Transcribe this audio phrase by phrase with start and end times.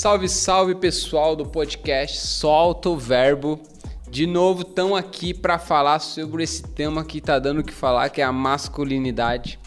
[0.00, 3.60] Salve, salve pessoal do podcast Solta o Verbo.
[4.08, 8.08] De novo, estão aqui para falar sobre esse tema que tá dando o que falar,
[8.08, 9.58] que é a masculinidade.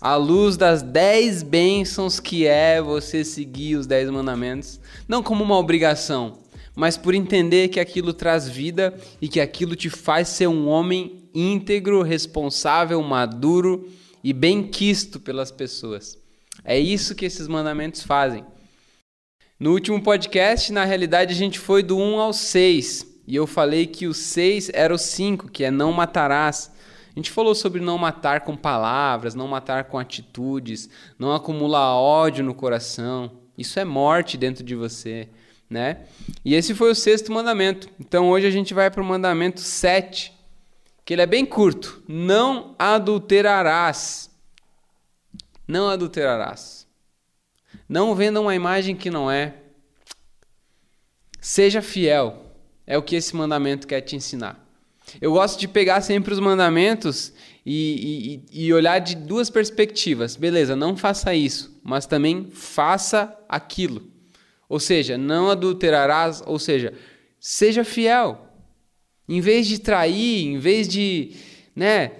[0.00, 4.78] À luz das 10 bênçãos que é você seguir os 10 mandamentos,
[5.08, 6.38] não como uma obrigação,
[6.76, 11.28] mas por entender que aquilo traz vida e que aquilo te faz ser um homem
[11.34, 13.88] íntegro, responsável, maduro
[14.22, 16.16] e bem quisto pelas pessoas.
[16.64, 18.44] É isso que esses mandamentos fazem.
[19.60, 23.06] No último podcast, na realidade, a gente foi do 1 ao 6.
[23.26, 26.72] E eu falei que o 6 era o 5, que é não matarás.
[27.14, 32.42] A gente falou sobre não matar com palavras, não matar com atitudes, não acumular ódio
[32.42, 33.32] no coração.
[33.58, 35.28] Isso é morte dentro de você,
[35.68, 36.06] né?
[36.42, 37.86] E esse foi o sexto mandamento.
[38.00, 40.32] Então hoje a gente vai para o mandamento 7,
[41.04, 42.02] que ele é bem curto.
[42.08, 44.30] Não adulterarás.
[45.68, 46.79] Não adulterarás.
[47.90, 49.52] Não venda uma imagem que não é.
[51.40, 52.54] Seja fiel.
[52.86, 54.64] É o que esse mandamento quer te ensinar.
[55.20, 57.32] Eu gosto de pegar sempre os mandamentos
[57.66, 60.36] e, e, e, olhar de duas perspectivas.
[60.36, 64.08] Beleza, não faça isso, mas também faça aquilo.
[64.68, 66.94] Ou seja, não adulterarás, ou seja,
[67.40, 68.46] seja fiel.
[69.28, 71.32] Em vez de trair, em vez de,
[71.74, 72.12] né,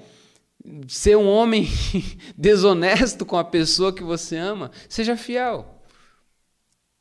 [0.89, 1.69] ser um homem
[2.37, 5.81] desonesto com a pessoa que você ama, seja fiel.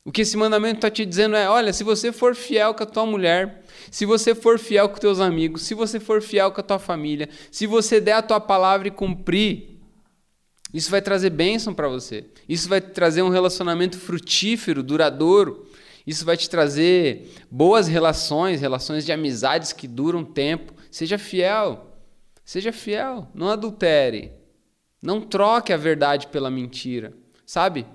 [0.03, 2.85] O que esse mandamento está te dizendo é: olha, se você for fiel com a
[2.85, 6.63] tua mulher, se você for fiel com teus amigos, se você for fiel com a
[6.63, 9.79] tua família, se você der a tua palavra e cumprir,
[10.73, 12.25] isso vai trazer bênção para você.
[12.47, 15.67] Isso vai trazer um relacionamento frutífero, duradouro.
[16.05, 20.73] Isso vai te trazer boas relações, relações de amizades que duram tempo.
[20.89, 21.88] Seja fiel.
[22.49, 24.33] Seja fiel, não adultere.
[24.99, 27.13] Não troque a verdade pela mentira,
[27.45, 27.85] sabe?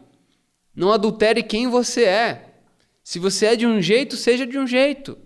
[0.72, 2.54] Não adultere quem você é.
[3.02, 5.18] Se você é de um jeito, seja de um jeito.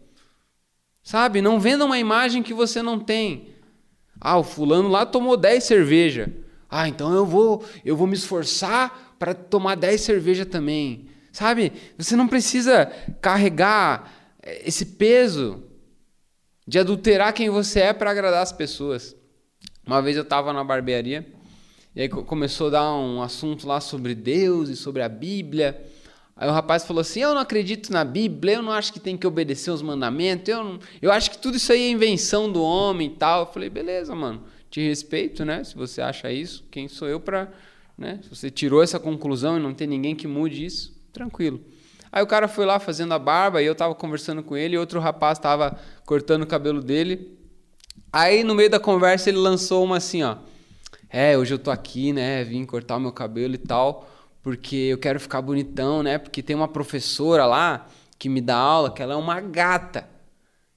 [1.02, 1.42] Sabe?
[1.42, 3.50] Não venda uma imagem que você não tem.
[4.18, 6.32] Ah, o fulano lá tomou 10 cerveja.
[6.66, 11.06] Ah, então eu vou, eu vou me esforçar para tomar 10 cerveja também.
[11.32, 11.74] Sabe?
[11.98, 12.86] Você não precisa
[13.20, 14.10] carregar
[14.42, 15.67] eh, esse peso
[16.68, 19.16] de adulterar quem você é para agradar as pessoas.
[19.86, 21.26] Uma vez eu estava na barbearia
[21.96, 25.82] e aí começou a dar um assunto lá sobre Deus e sobre a Bíblia.
[26.36, 29.16] Aí o rapaz falou assim: Eu não acredito na Bíblia, eu não acho que tem
[29.16, 32.62] que obedecer os mandamentos, eu, não, eu acho que tudo isso aí é invenção do
[32.62, 33.46] homem e tal.
[33.46, 35.64] Eu falei: Beleza, mano, te respeito, né?
[35.64, 37.50] Se você acha isso, quem sou eu para.
[37.96, 38.20] Né?
[38.22, 41.64] Se você tirou essa conclusão e não tem ninguém que mude isso, tranquilo.
[42.10, 44.78] Aí o cara foi lá fazendo a barba e eu tava conversando com ele e
[44.78, 47.38] outro rapaz tava cortando o cabelo dele.
[48.12, 50.36] Aí no meio da conversa ele lançou uma assim, ó.
[51.10, 52.44] É, hoje eu tô aqui, né?
[52.44, 54.08] Vim cortar o meu cabelo e tal,
[54.42, 56.18] porque eu quero ficar bonitão, né?
[56.18, 57.86] Porque tem uma professora lá
[58.18, 60.08] que me dá aula, que ela é uma gata.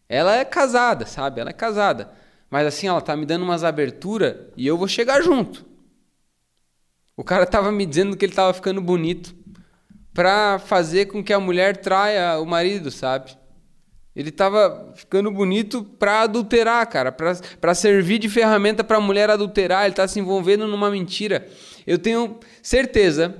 [0.08, 1.42] Ela é casada, sabe?
[1.42, 2.12] Ela é casada.
[2.50, 5.66] Mas assim, ela tá me dando umas aberturas e eu vou chegar junto.
[7.16, 9.34] O cara tava me dizendo que ele tava ficando bonito
[10.13, 13.35] pra fazer com que a mulher traia o marido, sabe?
[14.16, 19.83] Ele estava ficando bonito para adulterar, cara, para servir de ferramenta para a mulher adulterar.
[19.83, 21.47] Ele está se envolvendo numa mentira.
[21.88, 23.33] Eu tenho certeza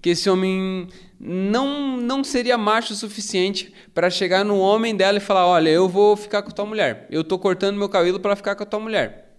[0.00, 0.86] que esse homem
[1.18, 5.88] não, não seria macho o suficiente para chegar no homem dela e falar: Olha, eu
[5.88, 7.06] vou ficar com tua mulher.
[7.10, 9.38] Eu estou cortando meu cabelo para ficar com a tua mulher.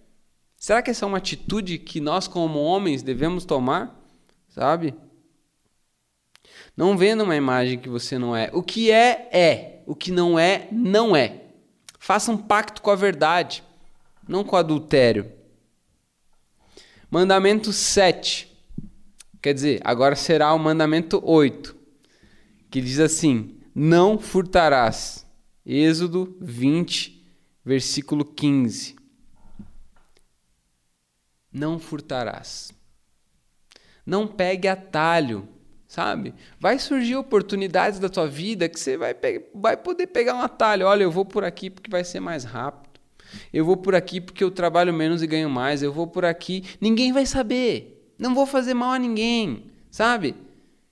[0.58, 4.02] Será que essa é uma atitude que nós, como homens, devemos tomar?
[4.48, 4.94] Sabe?
[6.76, 8.50] Não venda uma imagem que você não é.
[8.52, 11.44] O que é, é o que não é, não é.
[11.98, 13.62] Faça um pacto com a verdade,
[14.28, 15.30] não com o adultério.
[17.10, 18.50] Mandamento 7.
[19.40, 21.76] Quer dizer, agora será o mandamento 8,
[22.70, 25.24] que diz assim: Não furtarás.
[25.64, 27.24] Êxodo 20,
[27.64, 28.96] versículo 15.
[31.52, 32.72] Não furtarás.
[34.04, 35.48] Não pegue atalho
[35.94, 36.34] sabe?
[36.58, 39.14] Vai surgir oportunidades da tua vida que você vai,
[39.54, 40.88] vai poder pegar um atalho.
[40.88, 42.98] Olha, eu vou por aqui porque vai ser mais rápido.
[43.52, 45.84] Eu vou por aqui porque eu trabalho menos e ganho mais.
[45.84, 46.64] Eu vou por aqui.
[46.80, 48.12] Ninguém vai saber.
[48.18, 50.34] Não vou fazer mal a ninguém, sabe?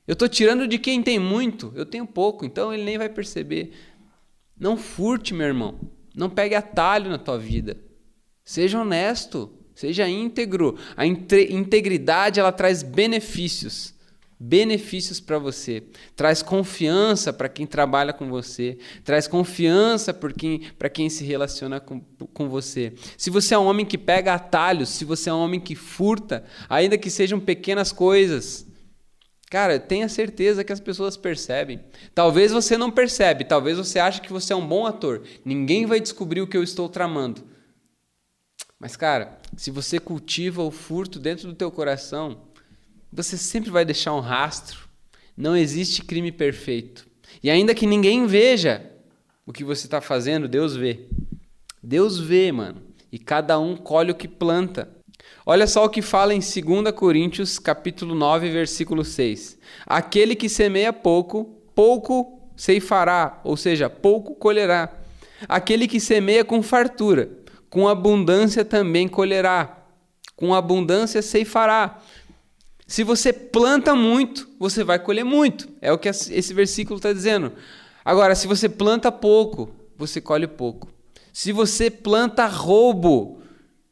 [0.06, 1.72] Eu estou tirando de quem tem muito.
[1.74, 3.72] Eu tenho pouco, então ele nem vai perceber.
[4.56, 5.80] Não furte, meu irmão.
[6.14, 7.76] Não pegue atalho na tua vida.
[8.44, 9.50] Seja honesto.
[9.74, 10.78] Seja íntegro.
[10.96, 13.91] A integridade ela traz benefícios
[14.44, 15.84] benefícios para você,
[16.16, 20.62] traz confiança para quem trabalha com você, traz confiança para quem,
[20.92, 22.92] quem se relaciona com, com você.
[23.16, 26.42] Se você é um homem que pega atalhos, se você é um homem que furta,
[26.68, 28.66] ainda que sejam pequenas coisas,
[29.48, 31.78] Cara, tenha certeza que as pessoas percebem.
[32.14, 35.24] Talvez você não percebe, talvez você ache que você é um bom ator.
[35.44, 37.44] Ninguém vai descobrir o que eu estou tramando.
[38.80, 42.40] Mas cara, se você cultiva o furto dentro do teu coração,
[43.12, 44.88] você sempre vai deixar um rastro.
[45.36, 47.06] Não existe crime perfeito.
[47.42, 48.90] E ainda que ninguém veja
[49.46, 51.06] o que você está fazendo, Deus vê.
[51.82, 52.82] Deus vê, mano.
[53.10, 54.88] E cada um colhe o que planta.
[55.44, 59.58] Olha só o que fala em 2 Coríntios, capítulo 9, versículo 6.
[59.84, 61.44] Aquele que semeia pouco,
[61.74, 64.92] pouco ceifará, ou seja, pouco colherá.
[65.48, 67.28] Aquele que semeia com fartura,
[67.68, 69.78] com abundância também colherá.
[70.36, 72.00] Com abundância ceifará.
[72.92, 75.66] Se você planta muito, você vai colher muito.
[75.80, 77.54] É o que esse versículo está dizendo.
[78.04, 80.92] Agora, se você planta pouco, você colhe pouco.
[81.32, 83.40] Se você planta roubo,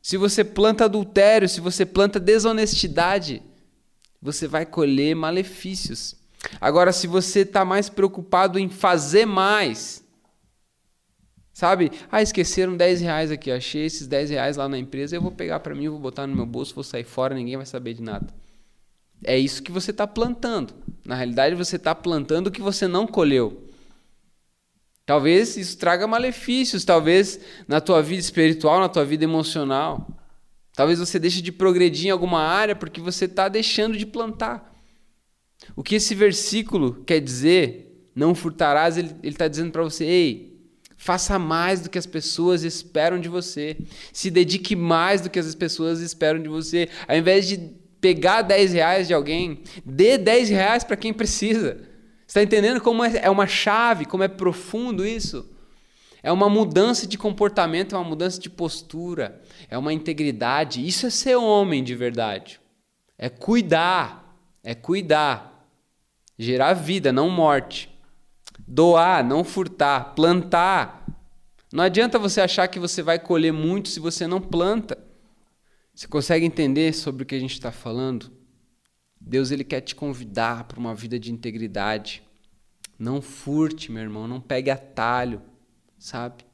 [0.03, 3.43] se você planta adultério, se você planta desonestidade,
[4.21, 6.15] você vai colher malefícios.
[6.61, 10.05] Agora, se você está mais preocupado em fazer mais,
[11.55, 11.91] sabe?
[12.13, 15.61] Ah, esqueceram 10 reais aqui, achei esses 10 reais lá na empresa, eu vou pegar
[15.61, 18.27] para mim, vou botar no meu bolso, vou sair fora, ninguém vai saber de nada.
[19.25, 20.75] É isso que você está plantando.
[21.05, 23.69] Na realidade, você está plantando o que você não colheu.
[25.05, 30.09] Talvez isso traga malefícios, talvez na tua vida espiritual, na tua vida emocional.
[30.73, 34.73] Talvez você deixe de progredir em alguma área porque você está deixando de plantar.
[35.75, 40.51] O que esse versículo quer dizer, não furtarás, ele está dizendo para você, ei,
[40.97, 43.77] faça mais do que as pessoas esperam de você.
[44.13, 46.89] Se dedique mais do que as pessoas esperam de você.
[47.09, 51.89] Ao invés de pegar 10 reais de alguém, dê 10 reais para quem precisa.
[52.27, 55.51] Está entendendo como é, é uma chave, como é profundo isso?
[56.23, 60.87] É uma mudança de comportamento, é uma mudança de postura, é uma integridade.
[60.87, 62.61] Isso é ser homem de verdade.
[63.19, 65.67] É cuidar, é cuidar.
[66.39, 67.91] Gerar vida, não morte.
[68.67, 70.15] Doar, não furtar.
[70.15, 71.07] Plantar.
[71.73, 74.99] Não adianta você achar que você vai colher muito se você não planta.
[76.01, 78.33] Você consegue entender sobre o que a gente está falando?
[79.21, 82.23] Deus ele quer te convidar para uma vida de integridade.
[82.99, 85.43] Não furte, meu irmão, não pegue atalho,
[85.99, 86.47] sabe?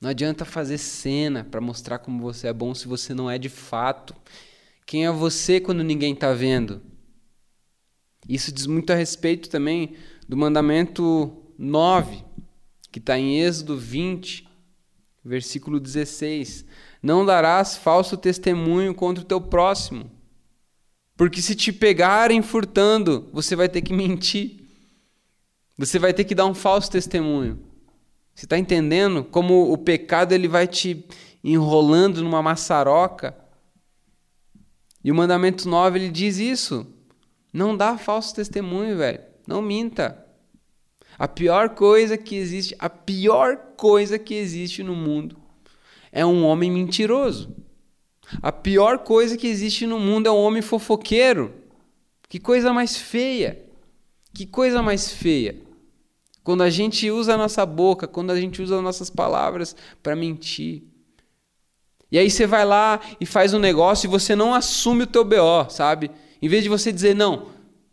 [0.00, 3.48] Não adianta fazer cena para mostrar como você é bom se você não é de
[3.48, 4.14] fato.
[4.86, 6.80] Quem é você quando ninguém está vendo?
[8.28, 9.96] Isso diz muito a respeito também
[10.28, 12.24] do mandamento 9,
[12.92, 14.48] que está em Êxodo 20,
[15.24, 16.64] versículo 16.
[17.02, 20.18] Não darás falso testemunho contra o teu próximo
[21.18, 24.60] porque se te pegarem furtando, você vai ter que mentir.
[25.76, 27.58] Você vai ter que dar um falso testemunho.
[28.32, 31.04] Você está entendendo como o pecado ele vai te
[31.42, 33.36] enrolando numa maçaroca?
[35.02, 36.86] E o mandamento 9 ele diz isso.
[37.52, 39.20] Não dá falso testemunho, velho.
[39.44, 40.24] Não minta.
[41.18, 45.47] A pior coisa que existe, a pior coisa que existe no mundo
[46.12, 47.54] é um homem mentiroso.
[48.42, 51.54] A pior coisa que existe no mundo é um homem fofoqueiro.
[52.28, 53.64] Que coisa mais feia.
[54.34, 55.56] Que coisa mais feia.
[56.44, 60.16] Quando a gente usa a nossa boca, quando a gente usa as nossas palavras para
[60.16, 60.82] mentir.
[62.10, 65.24] E aí você vai lá e faz um negócio e você não assume o teu
[65.24, 66.10] BO, sabe?
[66.40, 67.48] Em vez de você dizer, não,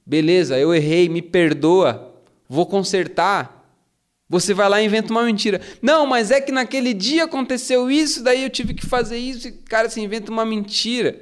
[0.05, 2.13] beleza, eu errei, me perdoa,
[2.47, 3.54] vou consertar.
[4.27, 5.61] Você vai lá e inventa uma mentira.
[5.81, 9.47] Não, mas é que naquele dia aconteceu isso, daí eu tive que fazer isso.
[9.47, 11.19] E, cara, você inventa uma mentira.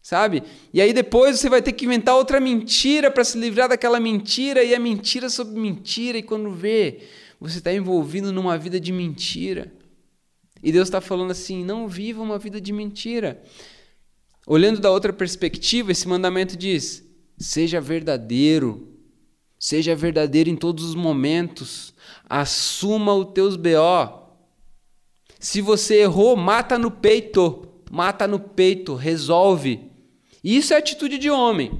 [0.00, 0.42] Sabe?
[0.72, 4.62] E aí depois você vai ter que inventar outra mentira para se livrar daquela mentira,
[4.62, 7.00] e é mentira sobre mentira, e quando vê,
[7.40, 9.72] você está envolvido numa vida de mentira.
[10.62, 13.42] E Deus está falando assim: não viva uma vida de mentira.
[14.46, 17.02] Olhando da outra perspectiva, esse mandamento diz:
[17.38, 18.86] seja verdadeiro,
[19.58, 21.93] seja verdadeiro em todos os momentos
[22.28, 24.24] assuma os teus BO.
[25.38, 29.90] Se você errou, mata no peito, mata no peito, resolve.
[30.42, 31.70] Isso é atitude de homem.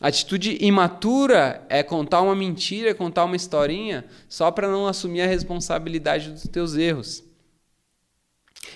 [0.00, 5.26] Atitude imatura é contar uma mentira, é contar uma historinha só para não assumir a
[5.26, 7.24] responsabilidade dos teus erros.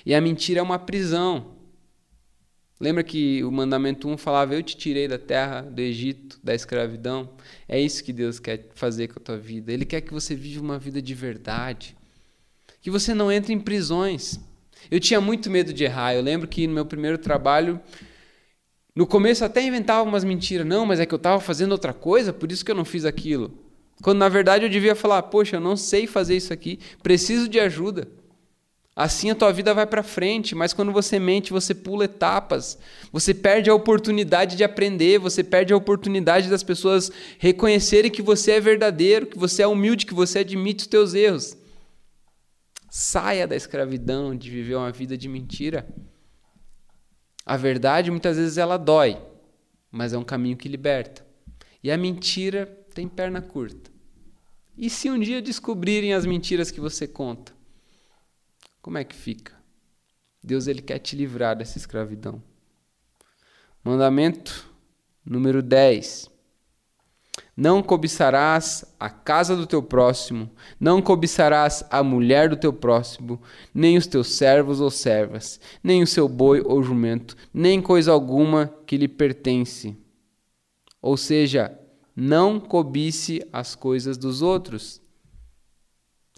[0.06, 1.57] E a mentira é uma prisão.
[2.80, 7.30] Lembra que o mandamento 1 falava: Eu te tirei da terra do Egito, da escravidão?
[7.68, 9.73] É isso que Deus quer fazer com a tua vida.
[9.73, 11.97] Ele quer que você viva uma vida de verdade.
[12.80, 14.38] Que você não entre em prisões.
[14.90, 16.14] Eu tinha muito medo de errar.
[16.14, 17.80] Eu lembro que no meu primeiro trabalho,
[18.94, 20.66] no começo até inventava umas mentiras.
[20.66, 23.04] Não, mas é que eu estava fazendo outra coisa, por isso que eu não fiz
[23.04, 23.58] aquilo.
[24.02, 27.58] Quando na verdade eu devia falar: Poxa, eu não sei fazer isso aqui, preciso de
[27.58, 28.08] ajuda.
[29.00, 32.76] Assim a tua vida vai para frente, mas quando você mente, você pula etapas.
[33.12, 38.50] Você perde a oportunidade de aprender, você perde a oportunidade das pessoas reconhecerem que você
[38.50, 41.56] é verdadeiro, que você é humilde, que você admite os teus erros.
[42.90, 45.88] Saia da escravidão de viver uma vida de mentira.
[47.46, 49.16] A verdade muitas vezes ela dói,
[49.92, 51.24] mas é um caminho que liberta.
[51.84, 53.92] E a mentira tem perna curta.
[54.76, 57.57] E se um dia descobrirem as mentiras que você conta?
[58.80, 59.52] Como é que fica?
[60.42, 62.42] Deus ele quer te livrar dessa escravidão.
[63.85, 64.68] Mandamento
[65.25, 66.30] número 10.
[67.56, 73.40] Não cobiçarás a casa do teu próximo, não cobiçarás a mulher do teu próximo,
[73.75, 78.73] nem os teus servos ou servas, nem o seu boi ou jumento, nem coisa alguma
[78.87, 79.97] que lhe pertence.
[81.02, 81.76] Ou seja,
[82.14, 85.00] não cobice as coisas dos outros.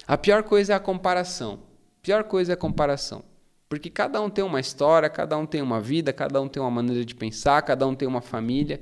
[0.06, 1.69] A pior coisa é a comparação.
[2.02, 3.22] Pior coisa é a comparação.
[3.68, 6.70] Porque cada um tem uma história, cada um tem uma vida, cada um tem uma
[6.70, 8.80] maneira de pensar, cada um tem uma família.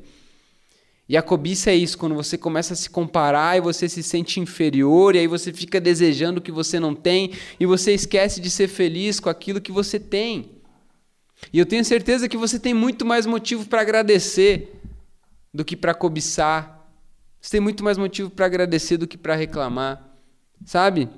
[1.09, 4.41] E a cobiça é isso, quando você começa a se comparar e você se sente
[4.41, 8.51] inferior, e aí você fica desejando o que você não tem, e você esquece de
[8.51, 10.59] ser feliz com aquilo que você tem.
[11.53, 14.75] E eu tenho certeza que você tem muito mais motivo para agradecer
[15.53, 16.87] do que para cobiçar.
[17.41, 20.17] Você tem muito mais motivo para agradecer do que para reclamar.
[20.65, 21.09] Sabe?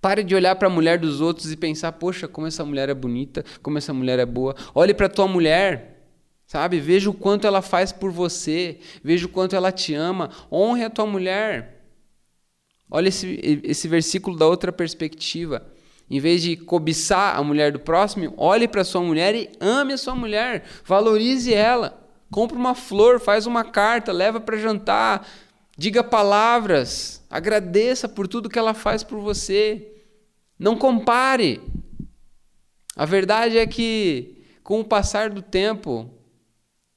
[0.00, 2.94] Pare de olhar para a mulher dos outros e pensar, poxa, como essa mulher é
[2.94, 4.54] bonita, como essa mulher é boa.
[4.74, 6.02] Olhe para tua mulher,
[6.46, 6.80] sabe?
[6.80, 10.30] Veja o quanto ela faz por você, veja o quanto ela te ama.
[10.50, 11.84] Honre a tua mulher.
[12.90, 15.66] Olha esse, esse versículo da outra perspectiva.
[16.10, 19.98] Em vez de cobiçar a mulher do próximo, olhe para sua mulher e ame a
[19.98, 20.64] sua mulher.
[20.84, 22.00] Valorize ela.
[22.32, 25.26] Compre uma flor, faz uma carta, leva para jantar,
[25.76, 29.92] diga palavras, agradeça por tudo que ela faz por você.
[30.58, 31.60] Não compare.
[32.96, 36.10] A verdade é que com o passar do tempo,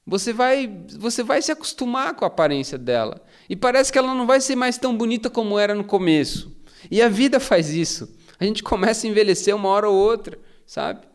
[0.06, 3.24] você vai, você vai se acostumar com a aparência dela.
[3.48, 6.54] E parece que ela não vai ser mais tão bonita como era no começo.
[6.90, 8.14] E a vida faz isso.
[8.38, 11.06] A gente começa a envelhecer uma hora ou outra, sabe?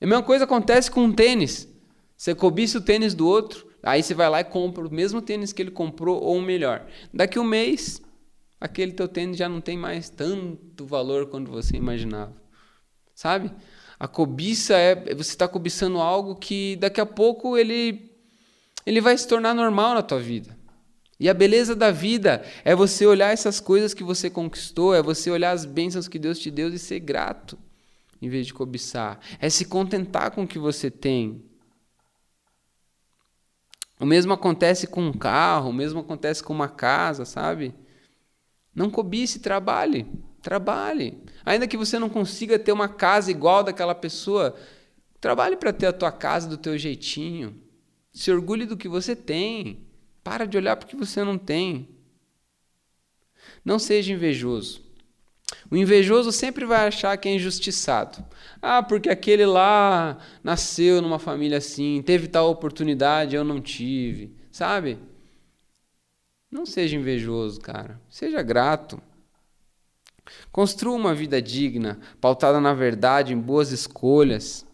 [0.00, 1.68] A mesma coisa acontece com um tênis.
[2.16, 5.52] Você cobiça o tênis do outro, aí você vai lá e compra o mesmo tênis
[5.52, 6.86] que ele comprou ou melhor.
[7.12, 8.02] Daqui um mês,
[8.60, 12.34] aquele teu tênis já não tem mais tanto valor quanto você imaginava.
[13.14, 13.52] Sabe?
[13.98, 18.10] A cobiça é você está cobiçando algo que daqui a pouco ele
[18.86, 20.58] ele vai se tornar normal na tua vida.
[21.20, 25.30] E a beleza da vida é você olhar essas coisas que você conquistou, é você
[25.30, 27.58] olhar as bênçãos que Deus te deu e ser grato,
[28.22, 29.20] em vez de cobiçar.
[29.38, 31.44] É se contentar com o que você tem.
[34.00, 37.74] O mesmo acontece com um carro, o mesmo acontece com uma casa, sabe?
[38.74, 40.06] Não cobice, trabalhe.
[40.40, 41.22] Trabalhe.
[41.44, 44.56] Ainda que você não consiga ter uma casa igual daquela pessoa,
[45.20, 47.62] trabalhe para ter a tua casa do teu jeitinho.
[48.10, 49.86] Se orgulhe do que você tem.
[50.24, 51.90] Para de olhar para o que você não tem.
[53.62, 54.89] Não seja invejoso.
[55.70, 58.24] O invejoso sempre vai achar que é injustiçado.
[58.60, 64.34] Ah, porque aquele lá nasceu numa família assim, teve tal oportunidade, eu não tive.
[64.50, 64.98] Sabe?
[66.50, 68.00] Não seja invejoso, cara.
[68.10, 69.00] Seja grato.
[70.50, 74.66] Construa uma vida digna, pautada na verdade, em boas escolhas.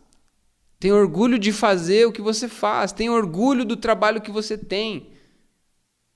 [0.80, 2.92] Tenha orgulho de fazer o que você faz.
[2.92, 5.10] Tenha orgulho do trabalho que você tem.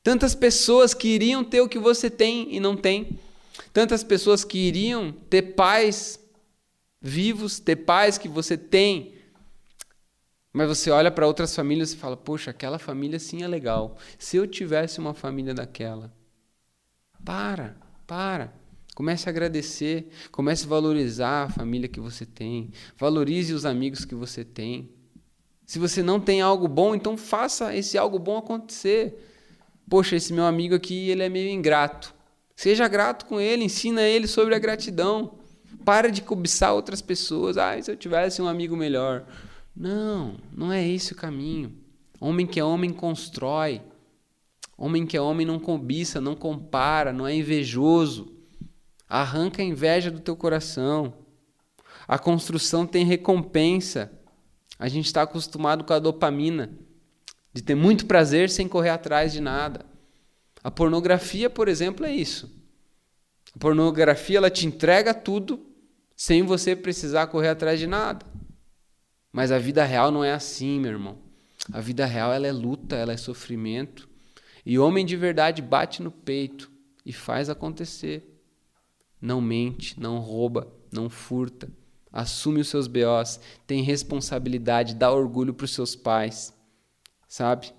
[0.03, 3.19] Tantas pessoas que iriam ter o que você tem e não tem.
[3.73, 6.21] Tantas pessoas que iriam ter pais
[7.01, 9.15] vivos, ter pais que você tem.
[10.53, 13.97] Mas você olha para outras famílias e fala: Poxa, aquela família sim é legal.
[14.19, 16.13] Se eu tivesse uma família daquela.
[17.25, 17.77] Para,
[18.07, 18.53] para.
[18.95, 24.15] Comece a agradecer, comece a valorizar a família que você tem, valorize os amigos que
[24.15, 24.91] você tem.
[25.65, 29.27] Se você não tem algo bom, então faça esse algo bom acontecer.
[29.89, 32.13] Poxa, esse meu amigo aqui, ele é meio ingrato.
[32.61, 35.39] Seja grato com ele, ensina ele sobre a gratidão.
[35.83, 37.57] Para de cobiçar outras pessoas.
[37.57, 39.25] Ah, se eu tivesse um amigo melhor.
[39.75, 41.73] Não, não é esse o caminho.
[42.21, 43.81] Homem que é homem constrói.
[44.77, 48.31] Homem que é homem não cobiça, não compara, não é invejoso.
[49.09, 51.15] Arranca a inveja do teu coração.
[52.07, 54.13] A construção tem recompensa.
[54.79, 56.71] A gente está acostumado com a dopamina,
[57.55, 59.89] de ter muito prazer sem correr atrás de nada.
[60.63, 62.51] A pornografia, por exemplo, é isso.
[63.55, 65.67] A pornografia ela te entrega tudo
[66.17, 68.27] sem você precisar correr atrás de nada.
[69.33, 71.19] Mas a vida real não é assim, meu irmão.
[71.73, 74.09] A vida real ela é luta, ela é sofrimento.
[74.65, 76.71] E homem de verdade bate no peito
[77.07, 78.43] e faz acontecer.
[79.21, 81.71] Não mente, não rouba, não furta.
[82.13, 86.53] Assume os seus BOs, tem responsabilidade, dá orgulho para os seus pais,
[87.29, 87.73] sabe?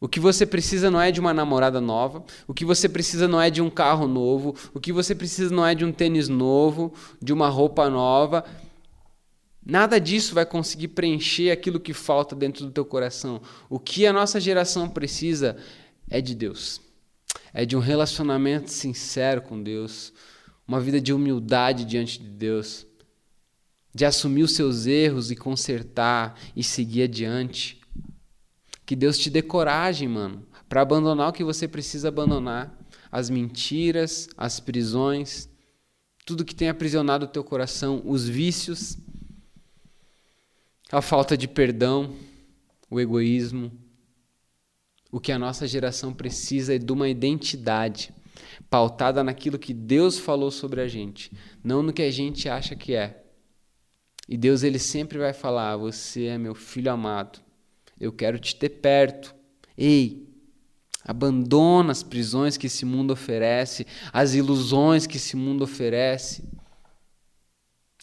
[0.00, 3.40] O que você precisa não é de uma namorada nova, o que você precisa não
[3.40, 6.92] é de um carro novo, o que você precisa não é de um tênis novo,
[7.22, 8.44] de uma roupa nova.
[9.64, 13.40] Nada disso vai conseguir preencher aquilo que falta dentro do teu coração.
[13.70, 15.56] O que a nossa geração precisa
[16.10, 16.82] é de Deus.
[17.52, 20.12] É de um relacionamento sincero com Deus,
[20.68, 22.86] uma vida de humildade diante de Deus,
[23.94, 27.80] de assumir os seus erros e consertar e seguir adiante.
[28.86, 32.78] Que Deus te dê coragem, mano, para abandonar o que você precisa abandonar,
[33.10, 35.48] as mentiras, as prisões,
[36.26, 38.98] tudo que tem aprisionado o teu coração, os vícios,
[40.90, 42.14] a falta de perdão,
[42.90, 43.72] o egoísmo.
[45.10, 48.12] O que a nossa geração precisa é de uma identidade
[48.68, 51.30] pautada naquilo que Deus falou sobre a gente,
[51.62, 53.24] não no que a gente acha que é.
[54.28, 57.43] E Deus ele sempre vai falar: "Você é meu filho amado.
[57.98, 59.34] Eu quero te ter perto.
[59.76, 60.28] Ei,
[61.04, 66.44] abandona as prisões que esse mundo oferece, as ilusões que esse mundo oferece.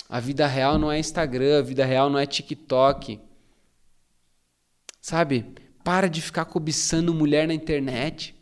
[0.08, 3.20] A vida real não é Instagram, a vida real não é TikTok.
[5.02, 5.56] Sabe?
[5.84, 8.36] Para de ficar cobiçando mulher na internet.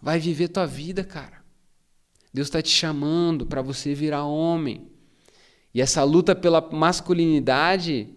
[0.00, 1.42] Vai viver tua vida, cara.
[2.32, 4.90] Deus está te chamando para você virar homem.
[5.74, 8.08] E essa luta pela masculinidade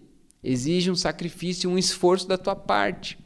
[0.42, 3.18] exige um sacrifício, um esforço da tua parte.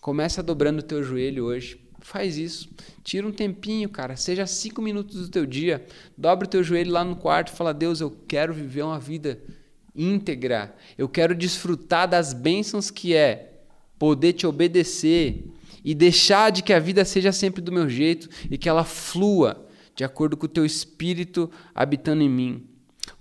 [0.00, 1.80] Começa dobrando o teu joelho hoje.
[2.00, 2.68] Faz isso.
[3.04, 4.16] Tira um tempinho, cara.
[4.16, 5.86] Seja cinco minutos do teu dia.
[6.18, 9.40] Dobra o teu joelho lá no quarto fala: Deus, eu quero viver uma vida
[9.94, 10.74] íntegra.
[10.98, 13.60] Eu quero desfrutar das bênçãos que é
[13.98, 15.44] poder te obedecer
[15.84, 19.68] e deixar de que a vida seja sempre do meu jeito e que ela flua
[19.94, 22.71] de acordo com o teu espírito habitando em mim.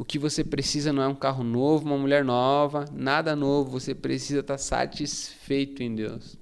[0.01, 3.79] O que você precisa não é um carro novo, uma mulher nova, nada novo.
[3.79, 6.39] Você precisa estar satisfeito em Deus.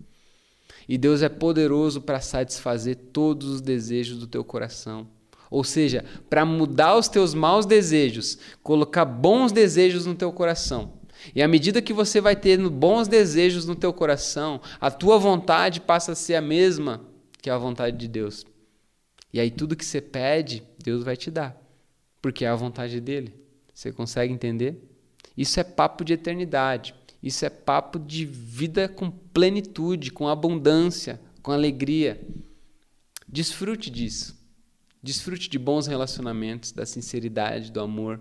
[0.88, 5.10] E Deus é poderoso para satisfazer todos os desejos do teu coração.
[5.52, 10.94] Ou seja, para mudar os teus maus desejos, colocar bons desejos no teu coração.
[11.36, 15.82] E à medida que você vai tendo bons desejos no teu coração, a tua vontade
[15.82, 17.02] passa a ser a mesma
[17.42, 18.46] que a vontade de Deus.
[19.34, 21.62] E aí tudo que você pede, Deus vai te dar,
[22.22, 23.49] porque é a vontade dele.
[23.80, 24.78] Você consegue entender?
[25.38, 26.94] Isso é papo de eternidade.
[27.24, 32.20] Isso é papo de vida com plenitude, com abundância, com alegria.
[33.26, 34.38] Desfrute disso.
[35.02, 38.20] Desfrute de bons relacionamentos, da sinceridade, do amor,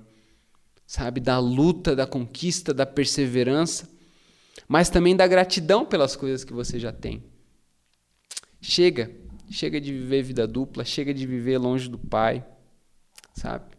[0.86, 3.90] sabe, da luta, da conquista, da perseverança,
[4.68, 7.24] mas também da gratidão pelas coisas que você já tem.
[8.60, 9.10] Chega,
[9.50, 12.46] chega de viver vida dupla, chega de viver longe do Pai,
[13.34, 13.77] sabe?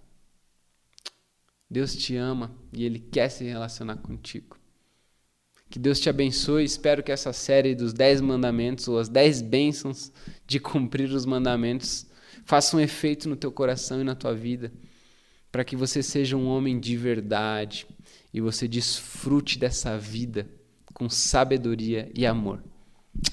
[1.70, 4.58] Deus te ama e Ele quer se relacionar contigo.
[5.70, 6.64] Que Deus te abençoe.
[6.64, 10.12] Espero que essa série dos 10 mandamentos, ou as 10 bênçãos
[10.48, 12.08] de cumprir os mandamentos,
[12.44, 14.74] faça um efeito no teu coração e na tua vida,
[15.52, 17.86] para que você seja um homem de verdade
[18.34, 20.50] e você desfrute dessa vida
[20.94, 22.64] com sabedoria e amor.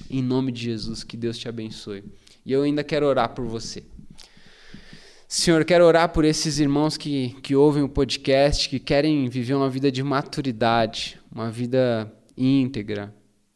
[0.09, 2.03] Em nome de Jesus, que Deus te abençoe.
[2.45, 3.83] E eu ainda quero orar por você.
[5.29, 9.69] Senhor, quero orar por esses irmãos que, que ouvem o podcast, que querem viver uma
[9.69, 13.13] vida de maturidade, uma vida íntegra.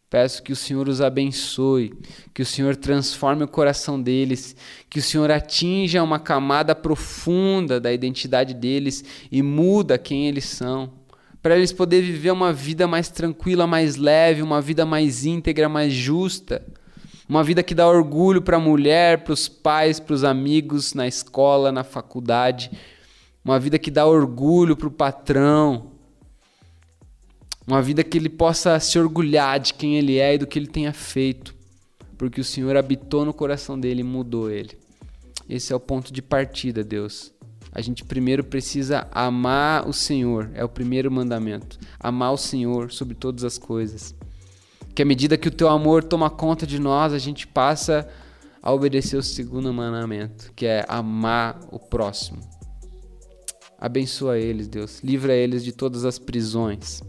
[0.09, 1.93] Peço que o Senhor os abençoe,
[2.33, 4.53] que o Senhor transforme o coração deles,
[4.89, 10.91] que o Senhor atinja uma camada profunda da identidade deles e muda quem eles são,
[11.41, 15.93] para eles poderem viver uma vida mais tranquila, mais leve, uma vida mais íntegra, mais
[15.93, 16.61] justa,
[17.31, 21.07] uma vida que dá orgulho para a mulher, para os pais, para os amigos na
[21.07, 22.69] escola, na faculdade,
[23.41, 25.93] uma vida que dá orgulho para o patrão,
[27.65, 30.67] uma vida que ele possa se orgulhar de quem ele é e do que ele
[30.67, 31.55] tenha feito,
[32.17, 34.77] porque o Senhor habitou no coração dele e mudou ele.
[35.47, 37.31] Esse é o ponto de partida, Deus.
[37.71, 41.79] A gente primeiro precisa amar o Senhor, é o primeiro mandamento.
[41.97, 44.13] Amar o Senhor sobre todas as coisas.
[44.93, 48.07] Que à medida que o teu amor toma conta de nós, a gente passa
[48.61, 52.39] a obedecer o segundo mandamento, que é amar o próximo.
[53.79, 54.99] Abençoa eles, Deus.
[55.03, 57.01] Livra eles de todas as prisões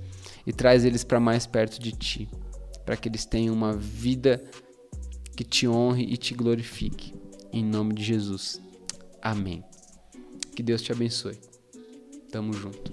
[0.46, 2.28] e traz eles para mais perto de ti,
[2.86, 4.42] para que eles tenham uma vida
[5.36, 7.14] que te honre e te glorifique.
[7.52, 8.60] Em nome de Jesus.
[9.20, 9.62] Amém.
[10.56, 11.38] Que Deus te abençoe.
[12.30, 12.90] Tamo junto.